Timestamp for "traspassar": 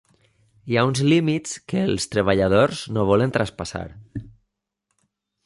3.37-3.85